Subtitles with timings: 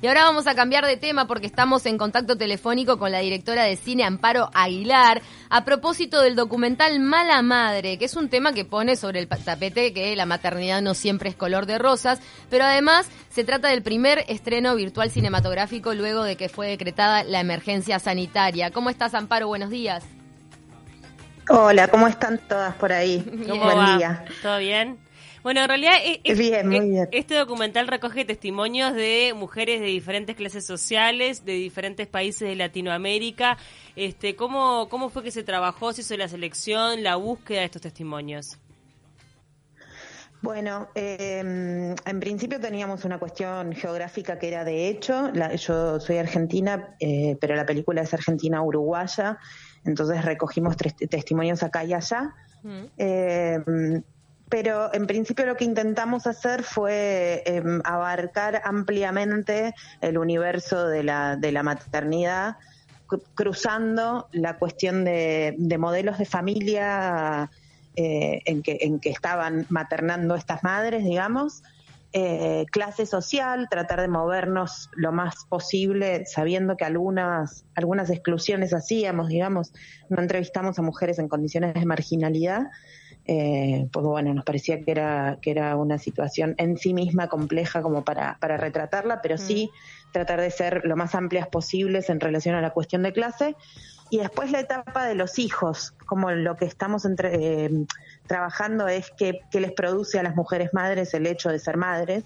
[0.00, 3.64] Y ahora vamos a cambiar de tema porque estamos en contacto telefónico con la directora
[3.64, 8.64] de cine Amparo Aguilar a propósito del documental Mala Madre, que es un tema que
[8.64, 13.08] pone sobre el tapete que la maternidad no siempre es color de rosas, pero además
[13.28, 18.70] se trata del primer estreno virtual cinematográfico luego de que fue decretada la emergencia sanitaria.
[18.70, 19.48] ¿Cómo estás Amparo?
[19.48, 20.04] Buenos días.
[21.48, 23.18] Hola, ¿cómo están todas por ahí?
[23.48, 24.24] Buen día.
[24.42, 25.07] ¿Todo bien?
[25.42, 31.44] Bueno, en realidad eh, eh, este documental recoge testimonios de mujeres de diferentes clases sociales,
[31.44, 33.56] de diferentes países de Latinoamérica.
[33.94, 37.82] Este, ¿cómo, ¿Cómo fue que se trabajó, se hizo la selección, la búsqueda de estos
[37.82, 38.58] testimonios?
[40.40, 46.94] Bueno, em, en principio teníamos una cuestión geográfica que era de hecho, yo soy argentina,
[47.00, 49.38] eh, pero la película es argentina-uruguaya,
[49.84, 52.34] entonces recogimos testimonios acá y allá.
[52.62, 53.98] Mm
[54.48, 61.36] pero en principio lo que intentamos hacer fue em, abarcar ampliamente el universo de la,
[61.36, 62.56] de la maternidad,
[63.34, 67.50] cruzando la cuestión de, modelos de familia
[67.96, 71.62] eh, en, que, en que estaban maternando estas madres, digamos,
[72.14, 79.28] eh, clase social, tratar de movernos lo más posible, sabiendo que algunas, algunas exclusiones hacíamos,
[79.28, 79.74] digamos,
[80.08, 82.68] no entrevistamos a mujeres en condiciones de marginalidad,
[83.30, 87.82] eh, pues bueno, nos parecía que era, que era una situación en sí misma compleja
[87.82, 90.12] como para, para retratarla, pero sí mm.
[90.12, 93.54] tratar de ser lo más amplias posibles en relación a la cuestión de clase.
[94.08, 97.70] Y después la etapa de los hijos, como lo que estamos entre, eh,
[98.26, 102.24] trabajando es que, les produce a las mujeres madres el hecho de ser madres.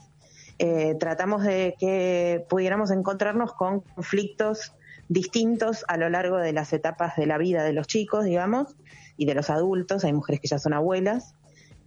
[0.61, 4.73] Eh, tratamos de que pudiéramos encontrarnos con conflictos
[5.13, 8.77] distintos a lo largo de las etapas de la vida de los chicos, digamos,
[9.17, 11.35] y de los adultos, hay mujeres que ya son abuelas.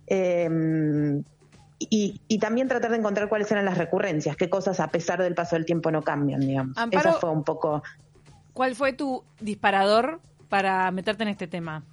[0.08, 1.24] Em,
[1.80, 5.56] y, también tratar de encontrar cuáles eran las recurrencias, qué cosas a pesar del paso
[5.56, 6.76] del tiempo no cambian, digamos.
[6.92, 7.84] Eso fue un poco...
[8.54, 11.84] ¿Cuál fue tu disparador para meterte en este tema?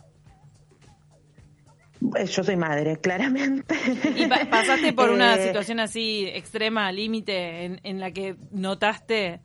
[2.17, 3.75] Eh, yo soy madre, claramente.
[4.17, 9.41] ¿Y pasaste por una eh, situación así extrema, límite, en, en, la que notaste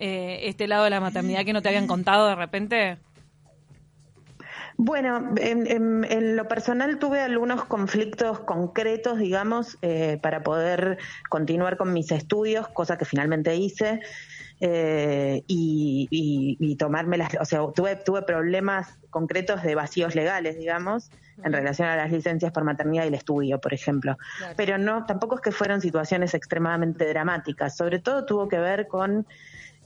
[0.00, 2.98] eh, este lado de la maternidad que no te habían contado de repente?
[4.82, 10.96] Bueno, en, lo personal tuve algunos conflictos concretos, digamos, eh, para poder
[11.28, 14.00] continuar con mis estudios, cosa que finalmente hice.
[14.62, 21.10] Eh, y, tomarme las, o sea, tuve, tuve problemas concretos de vacíos legales, digamos,
[21.44, 24.16] en relación a las licencias por maternidad y el estudio, por ejemplo.
[24.56, 27.76] Pero no, tampoco es que fueron situaciones extremadamente dramáticas.
[27.76, 29.26] Sobre todo tuvo que ver con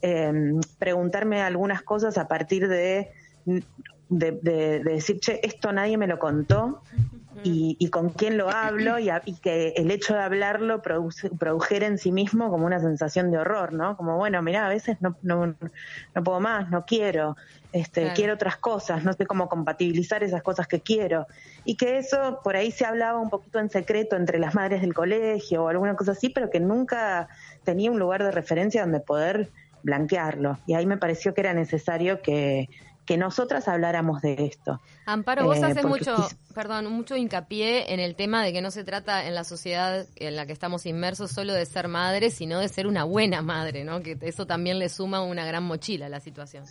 [0.06, 3.10] eh, preguntarme algunas cosas a partir de
[4.08, 6.82] de, decir, che, esto nadie me lo contó
[7.42, 9.10] y, con quién lo hablo y,
[9.42, 13.96] que el hecho de hablarlo produjera en sí mismo como una sensación de horror, ¿no?
[13.96, 15.46] Como, bueno, mira, a veces no, no,
[16.14, 17.36] no puedo más, no quiero,
[17.72, 21.26] este, quiero otras cosas, no sé cómo compatibilizar esas cosas que quiero.
[21.64, 24.94] Y que eso por ahí se hablaba un poquito en secreto entre las madres del
[24.94, 27.28] colegio o alguna cosa así, pero que nunca
[27.64, 29.50] tenía un lugar de referencia donde poder
[29.84, 30.58] blanquearlo.
[30.66, 32.68] Y ahí me pareció que era necesario que,
[33.06, 34.80] que nosotras habláramos de esto.
[35.06, 36.16] Amparo, vos eh, haces mucho,
[36.54, 40.36] perdón, mucho hincapié en el tema de que no se trata en la sociedad en
[40.36, 44.02] la que estamos inmersos solo de ser madre, sino de ser una buena madre, ¿no?
[44.02, 46.64] Que eso también le suma una gran mochila a la situación.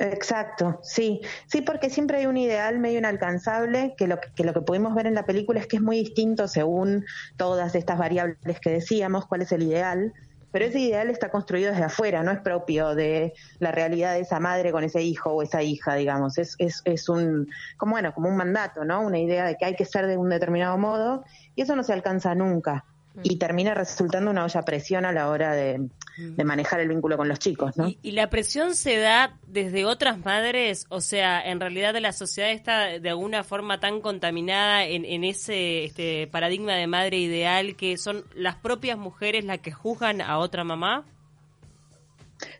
[0.00, 4.60] Exacto, sí, sí, porque siempre hay un ideal medio inalcanzable que lo que lo que
[4.60, 7.04] pudimos ver en la película es que es muy distinto según
[7.36, 10.14] todas estas variables que decíamos, cuál es el ideal
[10.50, 14.40] pero ese ideal está construido desde afuera, no es propio de la realidad de esa
[14.40, 16.38] madre con ese hijo o esa hija, digamos.
[16.38, 19.02] Es, es, es un, como bueno, como un mandato, ¿no?
[19.02, 21.92] Una idea de que hay que ser de un determinado modo y eso no se
[21.92, 22.84] alcanza nunca
[23.22, 25.88] y termina resultando una olla presión a la hora de,
[26.44, 27.88] manejar el vínculo con los chicos, ¿no?
[28.02, 30.86] ¿Y, la presión se da desde otras madres?
[30.88, 35.84] O sea, en realidad la sociedad está de alguna forma tan contaminada en, en ese
[35.84, 40.64] este, paradigma de madre ideal que son las propias mujeres las que juzgan a otra
[40.64, 41.04] mamá.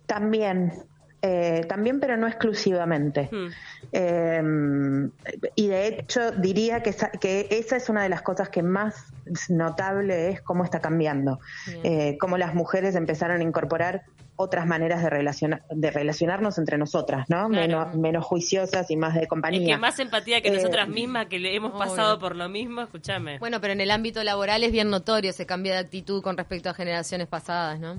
[0.06, 0.72] También,
[1.20, 3.28] eh, también, pero no exclusivamente.
[3.32, 3.48] Hmm.
[3.92, 5.10] Eh,
[5.54, 9.12] y de hecho diría que esa, que esa es una de las cosas que más
[9.48, 11.40] notable es cómo está cambiando,
[11.82, 14.02] eh, cómo las mujeres empezaron a incorporar
[14.36, 17.48] otras maneras de, relacionar, de relacionarnos entre nosotras, ¿no?
[17.48, 19.62] Menos, menos juiciosas y más de compañía.
[19.62, 23.40] Es que más empatía que nosotras mismas, que le hemos pasado por lo mismo, escúchame.
[23.40, 26.70] Bueno, pero en el ámbito laboral es bien notorio ese cambio de actitud con respecto
[26.70, 27.96] a generaciones pasadas, ¿no?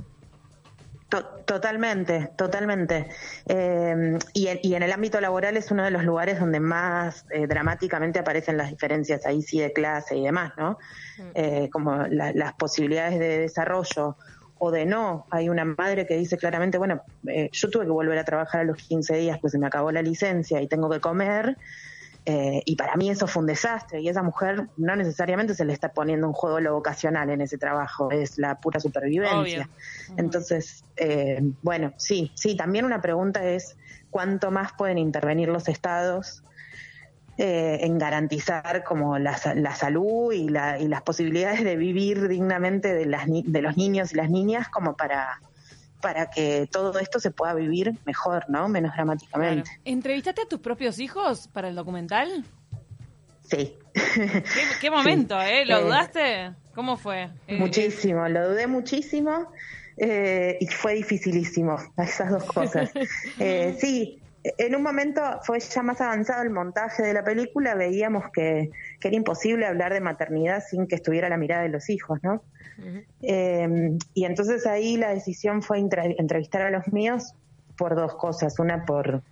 [1.46, 3.08] Totalmente, totalmente.
[3.48, 8.20] Eh, y, en, el ámbito laboral es uno de los lugares donde más eh, dramáticamente
[8.20, 10.78] aparecen las diferencias ahí sí de clase y demás, ¿no?
[11.18, 11.32] Mm.
[11.34, 14.18] Eh, como las posibilidades de desarrollo
[14.60, 15.26] o de no.
[15.32, 18.64] Hay una madre que dice claramente, bueno, eh, yo tuve que volver a trabajar a
[18.66, 21.58] los 15 días, pues se me acabó la licencia y tengo que comer.
[22.32, 24.02] Eh, y para mí eso fue un desastre.
[24.02, 27.58] Y esa mujer no necesariamente se le está poniendo un juego lo vocacional en ese
[27.58, 29.68] trabajo, es la pura supervivencia.
[30.16, 33.78] Entonces, eh, bueno, sí, sí, también una pregunta es
[34.12, 36.44] cuánto más pueden intervenir los estados
[37.40, 43.62] eh, en garantizar como la, salud y, las posibilidades de vivir dignamente de, las, de
[43.64, 45.42] los niños y las niñas como para
[46.02, 48.70] para que todo esto se pueda vivir mejor, ¿no?
[48.70, 49.70] Menos dramáticamente.
[49.86, 52.46] ¿Entrevistaste a tus propios hijos para el documental?
[53.50, 53.78] Sí.
[54.80, 55.66] ¿Qué, momento, eh?
[55.66, 56.52] ¿Lo eh, dudaste?
[56.76, 57.30] ¿Cómo fue?
[57.48, 59.52] Muchísimo, lo dudé muchísimo
[59.98, 62.92] eh, y fue dificilísimo esas dos cosas.
[63.40, 68.26] Eh, sí, en un momento fue ya más avanzado el montaje de la película, veíamos
[68.34, 68.70] que,
[69.02, 72.44] era imposible hablar de maternidad sin que estuviera la mirada de los hijos, ¿no?
[73.22, 77.34] Em, y entonces ahí la decisión fue entrevistar a los míos
[77.78, 78.60] por dos cosas.
[78.60, 79.24] Una, por,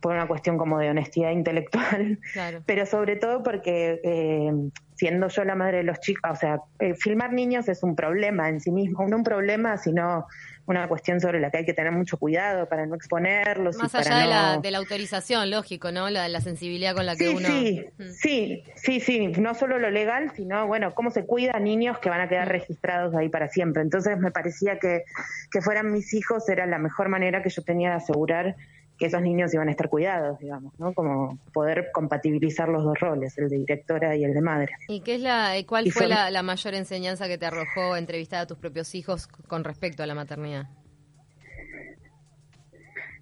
[0.00, 2.18] por una cuestión como de honestidad intelectual,
[2.66, 4.52] pero sobre todo porque eh,
[4.94, 8.48] siendo yo la madre de los chicos, o sea, eh, filmar niños es un problema
[8.48, 10.26] en sí mismo, no un problema, sino
[10.68, 13.76] una cuestión sobre la que hay que tener mucho cuidado para no exponerlos.
[13.76, 16.10] Más allá de, la, de, la, autorización, lógico, ¿no?
[16.10, 17.48] La, la sensibilidad con la que uno...
[17.48, 18.02] Sí, mm.
[18.12, 22.10] sí, sí, sí, no solo lo legal, sino, bueno, cómo se cuida a niños que
[22.10, 23.82] van a quedar registrados ahí para siempre.
[23.82, 25.04] Entonces me parecía que,
[25.50, 28.56] que fueran mis hijos era la mejor manera que yo tenía de asegurar
[28.98, 30.92] que esos niños iban a estar cuidados, digamos, ¿no?
[30.92, 34.72] Como poder compatibilizar los dos roles, el de directora y el de madre.
[34.88, 38.58] ¿Y qué es la, cuál fue, la, mayor enseñanza que te arrojó entrevistar a tus
[38.58, 40.66] propios hijos con respecto a la maternidad?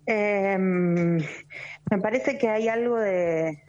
[0.06, 3.62] Em, me parece que hay algo de,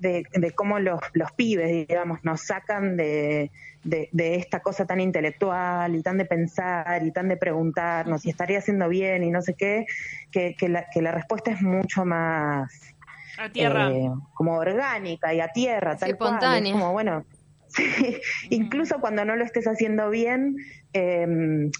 [0.00, 3.50] de, cómo los, los pibes, digamos, nos sacan de,
[3.84, 8.58] de, esta cosa tan intelectual y tan de pensar y tan de preguntarnos si estaría
[8.58, 9.86] haciendo bien y no sé qué,
[10.30, 12.72] que, que, la, que la respuesta es mucho más...
[13.38, 13.90] A tierra.
[13.90, 16.72] Eh, como orgánica y a tierra, tal espontánea.
[16.72, 17.24] como, bueno,
[18.50, 20.56] incluso cuando no lo estés haciendo bien,
[20.92, 21.70] eh,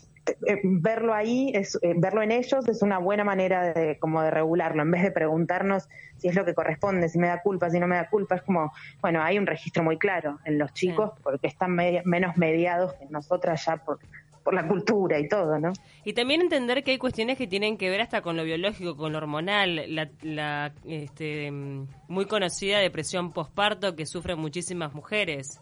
[0.47, 4.31] eh, verlo ahí, es, eh, verlo en ellos es una buena manera de, como de
[4.31, 7.79] regularlo, en vez de preguntarnos si es lo que corresponde, si me da culpa, si
[7.79, 11.13] no me da culpa, es como, bueno, hay un registro muy claro en los chicos
[11.23, 13.99] porque están menos mediados que nosotras ya por,
[14.43, 15.73] por la cultura y todo, ¿no?
[16.05, 19.13] Y también entender que hay cuestiones que tienen que ver hasta con lo biológico, con
[19.13, 25.61] lo hormonal, la, este, muy conocida depresión postparto que sufren muchísimas mujeres.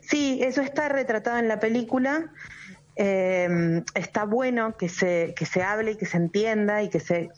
[0.00, 2.32] Sí, eso está retratado en la película
[3.02, 7.30] eh, está bueno que se, que se hable y que se entienda y que se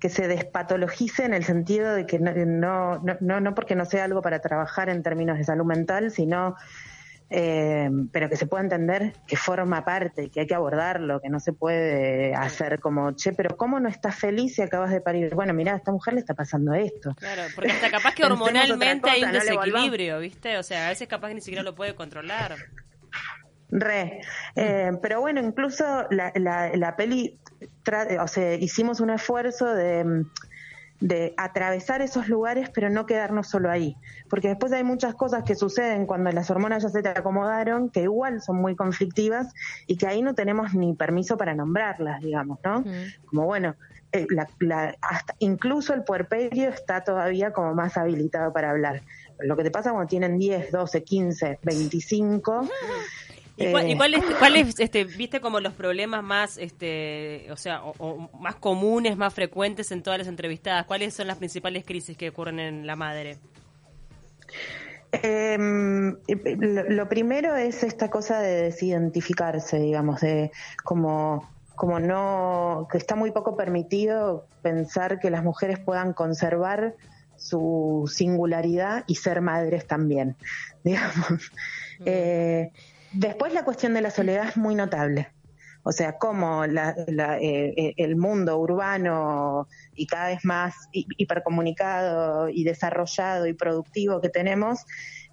[0.00, 4.04] que se despatologice en el sentido de que no, no, no, no porque no sea
[4.04, 6.56] algo para trabajar en términos de salud mental, sino
[7.30, 11.38] eh, pero que se pueda entender que forma parte, que hay que abordarlo, que no
[11.38, 15.34] se puede hacer como, che, pero ¿cómo no estás feliz si acabas de parir?
[15.34, 17.14] Bueno, mira, a esta mujer le está pasando esto.
[17.14, 20.58] Claro, porque hasta capaz que hormonalmente hay un desequilibrio, ¿viste?
[20.58, 22.56] O sea, a veces capaz que ni siquiera lo puede controlar.
[23.70, 24.20] Re.
[24.54, 27.38] Eh, pero bueno, incluso la, la, peli,
[28.20, 30.24] o sea, hicimos un esfuerzo de,
[31.00, 33.96] de atravesar esos lugares, pero no quedarnos solo ahí.
[34.28, 38.02] Porque después hay muchas cosas que suceden cuando las hormonas ya se te acomodaron, que
[38.02, 39.52] igual son muy conflictivas
[39.86, 42.84] y que ahí no tenemos ni permiso para nombrarlas, digamos, ¿no?
[43.26, 43.74] Como bueno,
[44.12, 49.02] eh, la, hasta incluso el puerperio está todavía como más habilitado para hablar.
[49.38, 52.68] Lo que te pasa cuando tienen 10, 12, 15, 25,
[53.58, 58.28] ¿Y, cuál, es, cuál es este, viste como los problemas más, este, o sea, o,
[58.38, 60.84] más comunes, más frecuentes en todas las entrevistadas?
[60.84, 63.38] ¿Cuáles son las principales crisis que ocurren en la madre?
[65.12, 66.16] Em,
[66.88, 70.50] lo, primero es esta cosa de desidentificarse, digamos, de
[70.84, 76.94] como como no que está muy poco permitido pensar que las mujeres puedan conservar
[77.36, 80.36] su singularidad y ser madres también,
[80.84, 81.52] digamos.
[82.04, 82.72] Eh,
[83.16, 85.28] Después la cuestión de la soledad es muy notable.
[85.84, 86.70] O sea, cómo eh,
[87.40, 94.84] eh, el mundo urbano y cada vez más hipercomunicado y desarrollado y productivo que tenemos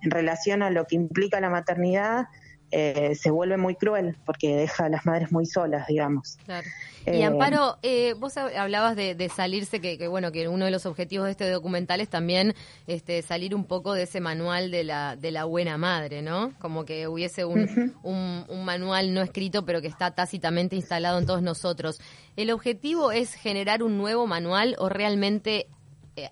[0.01, 2.27] en relación a lo que implica la maternidad
[2.75, 6.39] eh, se vuelve muy cruel porque deja a las madres muy solas, digamos.
[6.43, 6.67] Claro.
[7.05, 11.25] Y eh, Amparo, eh, vos hablabas de, salirse, que, bueno, que uno de los objetivos
[11.25, 12.55] de este documental es también
[12.87, 16.51] este, salir un poco de ese manual de la, de la buena madre, ¿no?
[16.57, 21.43] Como que hubiese un, un, manual no escrito, pero que está tácitamente instalado en todos
[21.43, 22.01] nosotros.
[22.37, 25.67] ¿El objetivo es generar un nuevo manual o realmente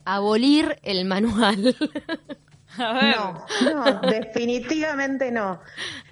[0.05, 1.75] abolir el manual?
[2.77, 5.59] No, no, definitivamente no.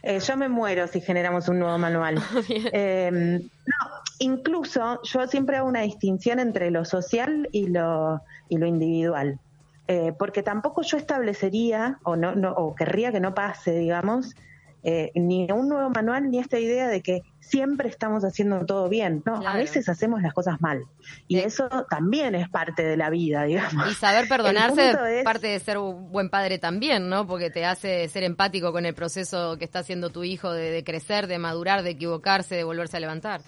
[0.04, 2.22] Eh, yo me muero si generamos un nuevo manual.
[2.72, 3.88] Eh, no,
[4.20, 9.40] incluso yo siempre hago una distinción entre lo social y lo, y lo individual.
[9.88, 14.36] Eh, porque tampoco yo establecería o no, no o querría que no pase, digamos,
[14.84, 19.24] eh, ni un nuevo manual ni esta idea de que siempre estamos haciendo todo bien.
[19.26, 20.84] No, a veces hacemos las cosas mal.
[21.28, 23.92] Y eso también es parte de la vida, digamos.
[23.92, 27.26] Y saber perdonarse es parte de ser un buen padre también, ¿no?
[27.28, 30.84] Porque te hace ser empático con el proceso que está haciendo tu hijo de, de
[30.84, 33.42] crecer, de madurar, de equivocarse, de volverse a levantar.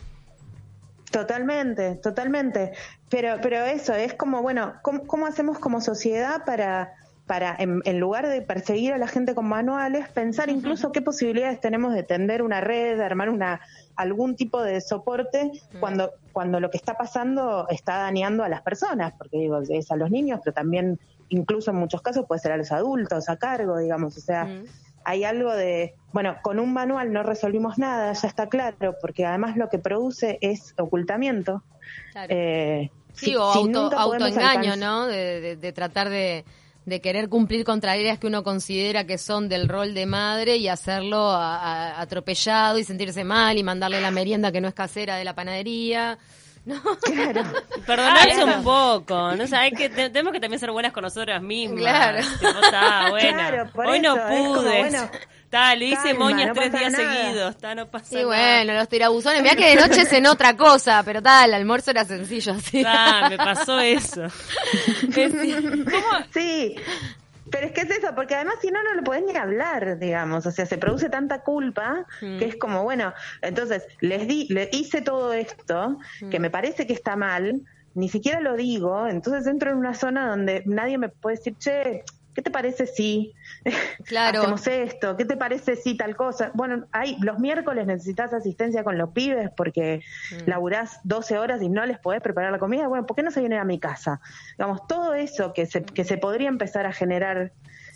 [1.11, 2.71] Totalmente, totalmente.
[3.09, 6.93] Pero, pero eso es como, bueno, ¿cómo, cómo hacemos como sociedad para
[7.25, 11.61] para, en, en, lugar de perseguir a la gente con manuales, pensar incluso qué posibilidades
[11.61, 13.61] tenemos de tender una red, de armar una
[13.95, 19.13] algún tipo de soporte cuando, cuando lo que está pasando está dañando a las personas,
[19.17, 20.99] porque digo, es a los niños, pero también
[21.29, 24.49] incluso en muchos casos puede ser a los adultos a cargo, digamos, o sea,
[25.03, 29.57] hay algo de, bueno, con un manual no resolvimos nada, ya está claro, porque además
[29.57, 31.63] lo que produce es ocultamiento.
[32.11, 32.27] Claro.
[32.29, 35.07] Eh, sí, si, o si autoengaño, ¿no?
[35.07, 36.45] De, de, de tratar de
[36.85, 40.67] de querer cumplir con tareas que uno considera que son del rol de madre y
[40.67, 45.15] hacerlo a, a, atropellado y sentirse mal y mandarle la merienda que no es casera
[45.17, 46.17] de la panadería.
[46.63, 46.79] No.
[47.01, 47.43] Claro.
[47.88, 49.43] Perdonarse un poco, ¿no?
[49.43, 51.79] O sea, hay que, tenemos que también ser buenas con nosotras mismas.
[51.79, 52.19] Claro.
[52.19, 53.50] Tipo, está, buena.
[53.50, 55.09] Claro, Hoy no pude.
[55.51, 57.24] Está, le hice moñas no tres días nada.
[57.24, 58.27] seguidos, está, no pasa sí, nada.
[58.27, 62.05] bueno, los tirabuzones, mirá que de noche cenó otra cosa, pero tal, el almuerzo era
[62.05, 62.81] sencillo, así.
[62.88, 64.22] Ah, me pasó eso.
[65.13, 66.25] ¿Cómo?
[66.34, 66.77] Sí,
[67.51, 70.46] pero es que es eso, porque además si no, no le podés ni hablar, digamos.
[70.46, 72.38] O sea, se produce tanta culpa mm.
[72.38, 76.29] que es como, bueno, entonces les di, le hice todo esto, mm.
[76.29, 77.60] que me parece que está mal,
[77.93, 82.05] ni siquiera lo digo, entonces entro en una zona donde nadie me puede decir, che,
[82.33, 83.33] ¿qué te parece si
[84.05, 84.39] claro.
[84.39, 85.17] hacemos esto?
[85.17, 86.51] ¿Qué te parece si tal cosa?
[86.53, 90.50] Bueno, hay, los miércoles necesitas asistencia con los pibes porque mm.
[90.50, 92.88] laburás 12 horas y no les podés preparar la comida.
[92.88, 94.21] Bueno, ¿por qué no se vienen a mi casa?
[94.57, 97.51] Digamos, todo eso que se, que se podría empezar a generar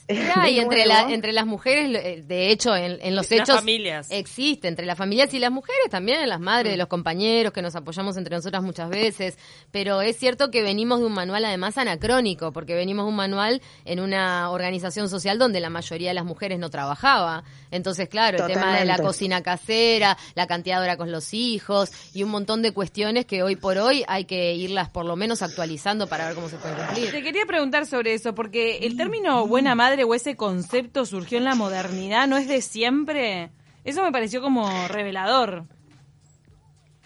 [0.48, 4.08] Y entre, la, entre las mujeres, eh, de hecho, en, en los las hechos familias.
[4.12, 7.62] existe, entre las familias y las mujeres, también en las madres, de los compañeros, que
[7.62, 9.38] nos apoyamos entre nosotras muchas veces,
[9.72, 13.62] pero es cierto que venimos de un manual además anacrónico, porque venimos de un manual
[13.84, 17.44] en una organización social donde la mayoría de las mujeres no trabajaba.
[17.72, 18.60] Entonces, claro, Totalmente.
[18.60, 22.30] el tema de la cocina casera, la cantidad de hora con los hijos y un
[22.30, 26.28] montón de cuestiones que hoy por hoy hay que irlas por lo menos actualizando para
[26.28, 27.12] ver cómo se pueden cumplir.
[27.12, 31.44] Te quería preguntar sobre eso, porque el término buena madre o ese concepto surgió en
[31.46, 33.52] la modernidad, ¿no es de siempre?
[33.84, 35.66] Eso me pareció como revelador.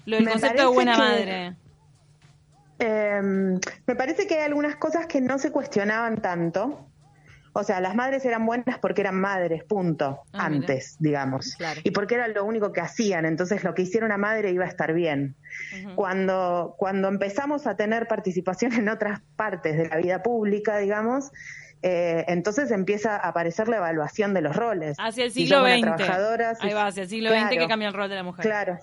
[0.05, 1.55] Lo del Me concepto de buena que- madre.
[2.79, 3.22] Eh,
[3.86, 6.86] me parece que hay algunas cosas que no se cuestionaban tanto.
[7.51, 11.55] O sea, las madres eran buenas porque eran madres, punto, Ah, antes, digamos.
[11.58, 11.81] Claro.
[11.84, 14.67] Y porque era lo único que hacían, entonces lo que hiciera una madre iba a
[14.67, 15.36] estar bien.
[15.96, 21.31] Cuando, cuando empezamos a tener participación en otras partes de la vida pública, digamos,
[21.81, 24.98] eh, entonces empieza a aparecer la evaluación de los roles.
[25.00, 25.81] Hacia el Si siglo XX.
[25.81, 27.48] trabajadora, si- Ahí va, hacia el siglo Claro.
[27.48, 28.43] XX que cambia el rol de la mujer.
[28.45, 28.77] Claro.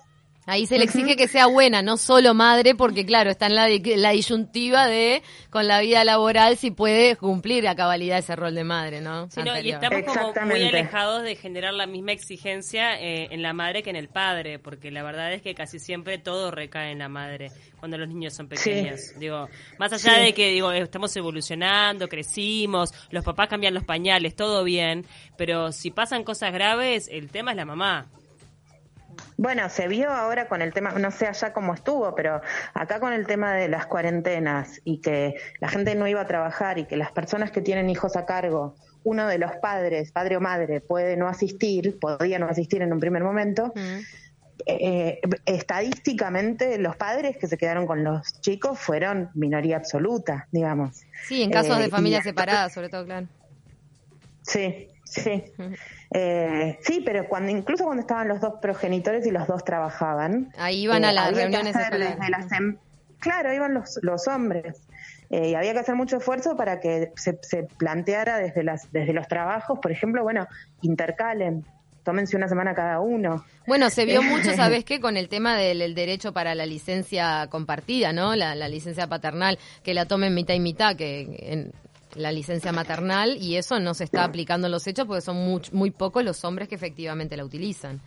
[0.48, 3.66] Ahí se le exige que sea buena, no solo madre, porque claro, está en la,
[3.66, 8.54] di- la disyuntiva de con la vida laboral si puede cumplir a cabalidad ese rol
[8.54, 9.28] de madre, ¿no?
[9.30, 13.52] Sí, no, y estamos como muy alejados de generar la misma exigencia eh, en la
[13.54, 17.00] madre que en el padre, porque la verdad es que casi siempre todo recae en
[17.00, 17.50] la madre
[17.80, 19.18] cuando los niños son pequeños.
[19.18, 19.48] Digo,
[19.78, 20.20] más allá Sí.
[20.26, 25.90] de que digo estamos evolucionando, crecimos, los papás cambian los pañales, todo bien, pero si
[25.90, 28.06] pasan cosas graves, el tema es la mamá.
[29.38, 32.40] Bueno, se vio ahora con el tema, no sé allá cómo estuvo, pero
[32.72, 36.78] acá con el tema de las cuarentenas y que la gente no iba a trabajar
[36.78, 40.40] y que las personas que tienen hijos a cargo, uno de los padres, padre o
[40.40, 43.98] madre, puede no asistir, podía no asistir en un primer momento, Mm.
[44.64, 51.02] eh, estadísticamente los padres que se quedaron con los chicos fueron minoría absoluta, digamos.
[51.26, 53.26] Sí, en casos Eh, de y familias separadas, sobre todo, claro.
[54.42, 55.44] Sí, sí.
[56.12, 60.82] Eh, sí, pero cuando incluso cuando estaban los dos progenitores y los dos trabajaban, Ahí
[60.82, 62.76] iban eh, a las había que reuniones desde las em-
[63.18, 64.76] Claro, iban los, los hombres.
[65.30, 69.12] Eh, y había que hacer mucho esfuerzo para que se, se planteara desde, las, desde
[69.12, 70.46] los trabajos, por ejemplo, bueno,
[70.82, 71.64] intercalen,
[72.04, 73.44] tómense una semana cada uno.
[73.66, 75.00] Bueno, se vio mucho, ¿sabes qué?
[75.00, 78.36] Con el tema del el derecho para la licencia compartida, ¿no?
[78.36, 81.72] La, la licencia paternal, que la tomen mitad y mitad, que en
[82.16, 85.62] la licencia maternal, y eso no se está aplicando en los hechos porque son muy,
[85.72, 88.00] muy pocos los hombres que efectivamente la utilizan.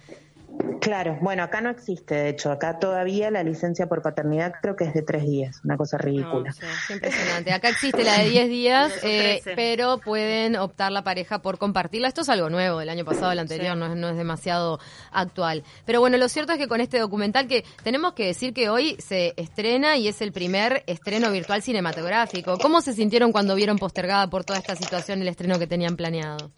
[0.81, 4.85] Claro, bueno, acá no existe, de hecho, acá todavía la licencia por paternidad creo que
[4.85, 6.53] es de tres días, una cosa ridícula.
[6.61, 7.51] No, impresionante.
[7.51, 12.07] Acá existe la de 10 días, eh, pero pueden optar la pareja por compartirla.
[12.07, 14.79] Esto es algo nuevo, del año pasado, el anterior, no, es, no es demasiado
[15.11, 15.63] actual.
[15.85, 18.95] Pero bueno, lo cierto es que con este documental que tenemos que decir que hoy
[18.99, 22.57] se estrena y es el primer estreno virtual cinematográfico.
[22.57, 26.51] ¿Cómo se sintieron cuando vieron postergada por toda esta situación el estreno que tenían planeado?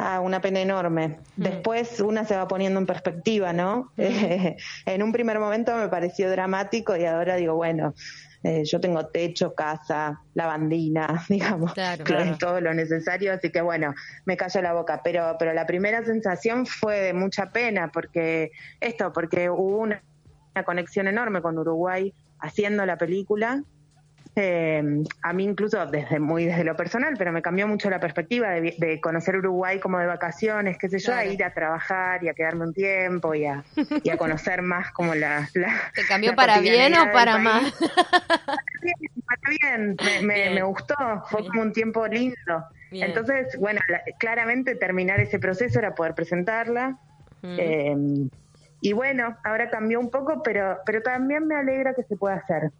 [0.00, 1.08] Ah, una pena enorme.
[1.36, 1.42] Mm.
[1.42, 3.92] Después una se va poniendo en perspectiva, ¿no?
[3.96, 7.94] en un primer momento me pareció dramático y ahora digo, bueno,
[8.44, 12.38] eh, yo tengo techo, casa, lavandina, digamos, Claro, clo- claro.
[12.38, 15.00] todo lo necesario, así que bueno, me callo la boca.
[15.02, 18.50] Pero, pero la primera sensación fue de mucha pena, porque
[18.80, 20.02] esto, porque hubo una,
[20.54, 23.62] una conexión enorme con Uruguay haciendo la película.
[24.40, 28.50] Eh, a mí incluso desde muy desde lo personal, pero me cambió mucho la perspectiva
[28.50, 32.34] de, conocer Uruguay como de vacaciones, qué sé yo, a ir a trabajar y a
[32.34, 35.48] quedarme un tiempo y a, y a conocer más como la...
[35.54, 37.72] la ¿Te cambió la para bien o para mal?
[38.80, 40.54] bien, para bien, me, me- Bien.
[40.54, 40.94] me gustó,
[41.30, 42.36] fue como un tiempo lindo.
[42.92, 46.96] Entonces, bueno, la- claramente terminar ese proceso era poder presentarla.
[47.42, 47.96] Eh,
[48.80, 52.70] y bueno, ahora cambió un poco, pero, pero también me alegra que se pueda hacer.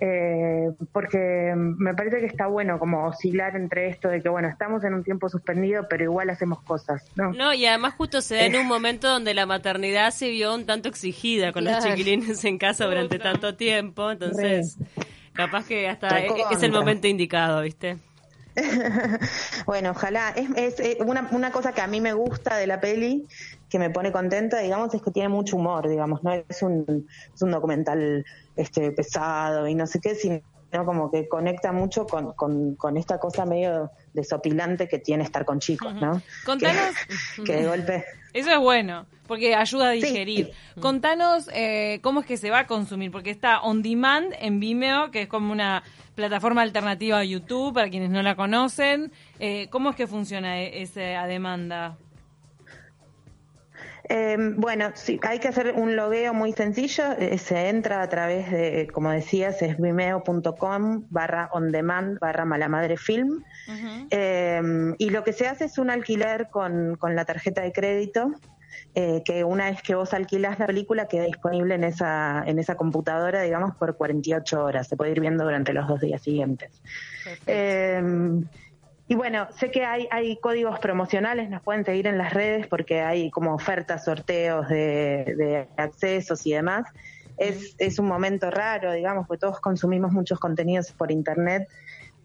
[0.00, 4.82] Eh, porque me parece que está bueno como oscilar entre esto de que, bueno, estamos
[4.82, 7.32] en un tiempo suspendido, pero igual hacemos cosas, ¿no?
[7.32, 10.66] No, y además justo se da en un momento donde la maternidad se vio un
[10.66, 14.78] tanto exigida con los chiquilines en casa durante tanto tiempo, entonces
[15.32, 17.96] capaz que hasta es el momento indicado, ¿viste?
[19.66, 20.30] bueno, ojalá.
[20.30, 23.26] Es, es, eh, una, una cosa que a mí me gusta de la peli,
[23.68, 27.42] que me pone contenta, digamos, es que tiene mucho humor, digamos, no es un, es
[27.42, 28.24] un documental
[28.56, 30.40] este, pesado y no sé qué, sino
[30.84, 35.60] como que conecta mucho con, con, con esta cosa medio desopilante que tiene estar con
[35.60, 36.20] chicos, ¿no?
[36.44, 36.94] Contanos,
[37.36, 38.04] Que, que de golpe...
[38.32, 40.02] eso es bueno, porque ayuda a Sí.
[40.02, 40.50] digerir.
[40.80, 45.10] Contanos eh, cómo es que se va a consumir, porque está on demand en Vimeo,
[45.12, 45.84] que es como una
[46.16, 49.12] plataforma alternativa a YouTube, para quienes no la conocen.
[49.38, 51.96] Eh, ¿Cómo es que funciona e- esa demanda?
[54.08, 57.12] Eh, bueno, sí, hay que hacer un logueo muy sencillo.
[57.18, 62.96] eh, se entra a través de, como decías, es vimeo.com barra on demand barra malamadre
[62.96, 63.42] film.
[64.10, 64.60] Eh,
[64.98, 68.30] y lo que se hace es un alquiler con, con la tarjeta de crédito.
[68.96, 72.76] eh, que una vez que vos alquilás la película queda disponible en esa, en esa
[72.76, 74.86] computadora, digamos, por 48 horas.
[74.88, 76.70] Se puede ir viendo durante los dos días siguientes.
[79.06, 83.02] Y bueno, sé que hay, hay códigos promocionales, nos pueden seguir en las redes porque
[83.02, 86.86] hay como ofertas, sorteos de, de accesos y demás.
[87.36, 91.68] Es, es un momento raro, digamos, porque todos consumimos muchos contenidos por internet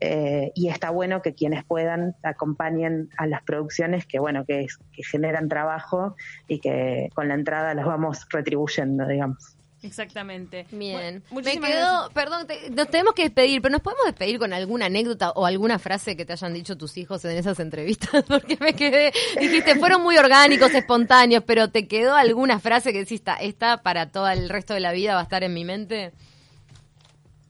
[0.01, 5.03] eh, y está bueno que quienes puedan acompañen a las producciones que, bueno, que, que
[5.03, 6.15] generan trabajo
[6.47, 9.58] y que con la entrada los vamos retribuyendo, digamos.
[9.81, 10.65] Exactamente.
[10.71, 11.23] Bien.
[11.31, 12.09] Bueno, Me gracias.
[12.13, 15.79] perdón, te- nos tenemos que despedir, pero nos podemos despedir con alguna anécdota o alguna
[15.79, 20.03] frase que te hayan dicho tus hijos en esas entrevistas, porque me quedé, dijiste, fueron
[20.03, 24.73] muy orgánicos, espontáneos, pero ¿te quedó alguna frase que decís, esta, para todo el resto
[24.73, 26.11] de la vida va a estar en mi mente?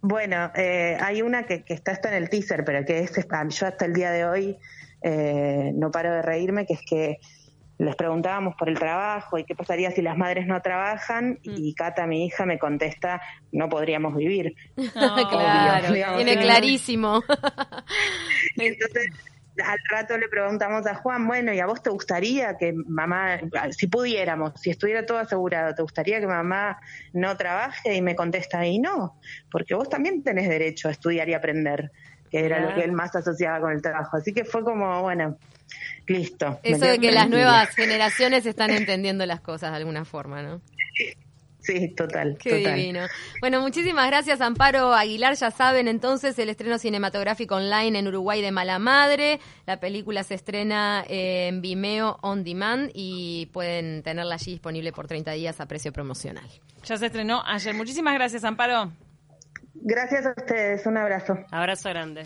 [0.01, 3.67] Bueno, eh, hay una que, que está hasta en el teaser, pero que es yo
[3.67, 4.57] hasta el día de hoy
[5.01, 7.19] eh, no paro de reírme, que es que
[7.79, 12.05] les preguntábamos por el trabajo y qué pasaría si las madres no trabajan y Cata,
[12.05, 13.21] mi hija, me contesta,
[13.53, 14.53] no podríamos vivir.
[14.93, 16.39] claro, digamos, tiene sí.
[16.39, 17.23] clarísimo.
[18.57, 19.11] Entonces,
[19.63, 23.39] al rato le preguntamos a Juan, bueno, ¿y a vos te gustaría que mamá,
[23.71, 26.79] si pudiéramos, si estuviera todo asegurado, ¿te gustaría que mamá
[27.13, 27.95] no trabaje?
[27.95, 31.91] Y me contesta, y no, porque vos también tenés derecho a estudiar y aprender,
[32.29, 34.17] que era lo que él más asociaba con el trabajo.
[34.17, 35.37] Así que fue como, bueno,
[36.07, 36.59] listo.
[36.63, 40.61] Eso de que las nuevas generaciones están entendiendo las cosas de alguna forma, ¿no?
[41.61, 42.75] Sí, total, Qué total.
[42.75, 43.01] divino.
[43.41, 45.35] Bueno, muchísimas gracias, Amparo Aguilar.
[45.35, 49.39] Ya saben, entonces, el estreno cinematográfico online en Uruguay de Mala Madre.
[49.67, 55.33] La película se estrena en Vimeo On Demand y pueden tenerla allí disponible por 30
[55.33, 56.47] días a precio promocional.
[56.85, 57.75] Ya se estrenó ayer.
[57.75, 58.91] Muchísimas gracias, Amparo.
[59.81, 61.37] Gracias a ustedes, un abrazo.
[61.51, 62.25] Abrazo grande.